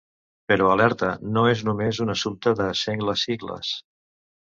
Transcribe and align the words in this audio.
Però 0.51 0.69
alerta, 0.75 1.09
no 1.35 1.45
és 1.51 1.63
només 1.69 2.01
un 2.07 2.17
assumpte 2.17 2.57
de 2.65 2.71
sengles 2.83 3.29
sigles. 3.31 3.79